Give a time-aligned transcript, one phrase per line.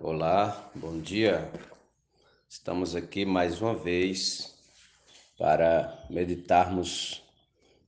[0.00, 1.50] Olá, bom dia.
[2.48, 4.54] Estamos aqui mais uma vez
[5.36, 7.20] para meditarmos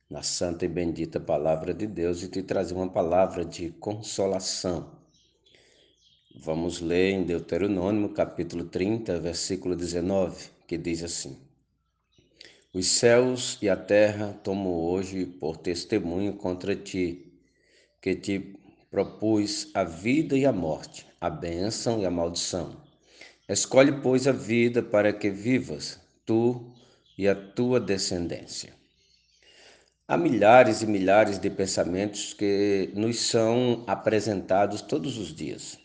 [0.09, 4.91] na santa e bendita palavra de Deus e te trazer uma palavra de consolação.
[6.35, 11.39] Vamos ler em Deuteronômio, capítulo 30, versículo 19, que diz assim:
[12.73, 17.31] Os céus e a terra tomo hoje por testemunho contra ti,
[18.01, 18.60] que te
[18.91, 22.75] propus a vida e a morte, a bênção e a maldição.
[23.47, 26.73] Escolhe, pois, a vida para que vivas, tu
[27.17, 28.73] e a tua descendência.
[30.05, 35.79] Há milhares e milhares de pensamentos que nos são apresentados todos os dias.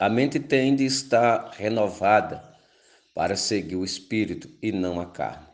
[0.00, 2.42] A mente tem de estar renovada
[3.14, 5.46] para seguir o espírito e não a carne.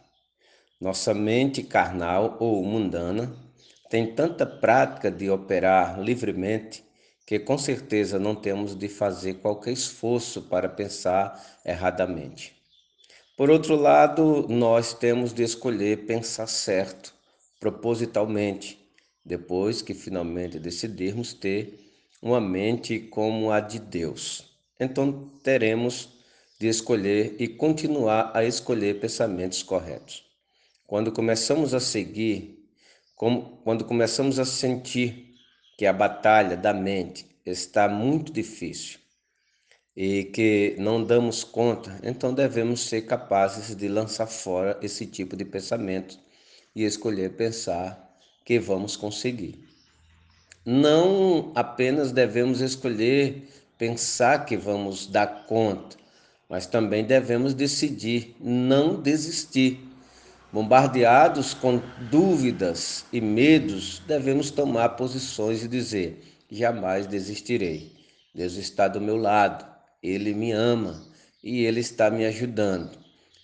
[0.81, 3.46] Nossa mente carnal ou mundana
[3.89, 6.85] tem tanta prática de operar livremente
[7.27, 12.55] que com certeza não temos de fazer qualquer esforço para pensar erradamente.
[13.37, 17.13] Por outro lado, nós temos de escolher pensar certo,
[17.59, 18.79] propositalmente,
[19.25, 21.81] depois que finalmente decidirmos ter
[22.23, 24.47] uma mente como a de Deus.
[24.79, 26.09] Então teremos
[26.59, 30.25] de escolher e continuar a escolher pensamentos corretos.
[30.87, 32.56] Quando começamos a seguir
[33.17, 35.35] como quando começamos a sentir
[35.77, 39.01] que a batalha da mente está muito difícil
[39.97, 45.45] e que não damos conta, então devemos ser capazes de lançar fora esse tipo de
[45.45, 46.19] pensamento
[46.75, 49.65] e escolher pensar que vamos conseguir.
[50.65, 55.97] Não apenas devemos escolher pensar que vamos dar conta,
[56.49, 59.81] mas também devemos decidir não desistir
[60.57, 66.19] Bombardeados com dúvidas e medos, devemos tomar posições e dizer:
[66.51, 67.93] jamais desistirei.
[68.35, 69.67] Deus está do meu lado,
[70.03, 71.05] Ele me ama
[71.45, 72.97] e Ele está me ajudando.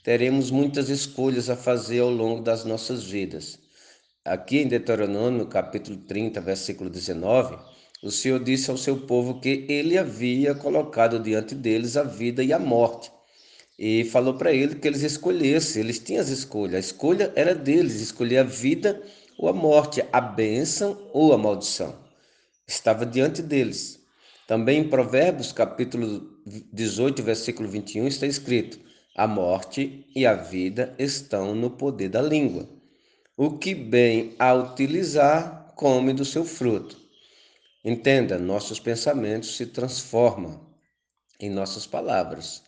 [0.03, 3.59] Teremos muitas escolhas a fazer ao longo das nossas vidas.
[4.25, 7.59] Aqui em Deuteronômio, capítulo 30, versículo 19,
[8.03, 12.55] o Senhor disse ao seu povo que ele havia colocado diante deles a vida e
[12.55, 13.13] a morte
[13.79, 18.01] e falou para ele que eles escolhessem, eles tinham as escolhas, a escolha era deles,
[18.01, 19.03] escolher a vida
[19.39, 21.99] ou a morte, a bênção ou a maldição.
[22.67, 24.01] Estava diante deles.
[24.47, 26.41] Também em Provérbios, capítulo
[26.73, 28.79] 18, versículo 21, está escrito:
[29.17, 32.69] A morte e a vida estão no poder da língua.
[33.37, 37.01] O que bem a utilizar, come do seu fruto.
[37.85, 40.61] Entenda, nossos pensamentos se transformam
[41.41, 42.63] em nossas palavras.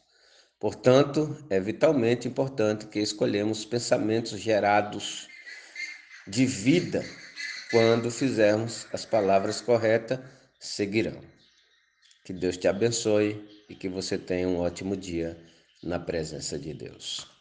[0.59, 5.29] Portanto, é vitalmente importante que escolhemos pensamentos gerados
[6.27, 7.05] de vida.
[7.71, 10.21] Quando fizermos as palavras corretas,
[10.59, 11.21] seguirão.
[12.25, 15.37] Que Deus te abençoe e que você tenha um ótimo dia
[15.83, 17.34] na presença de Deus.